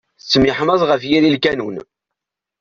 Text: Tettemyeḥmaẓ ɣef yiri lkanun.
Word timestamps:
Tettemyeḥmaẓ 0.19 0.81
ɣef 0.89 1.01
yiri 1.09 1.29
lkanun. 1.35 1.77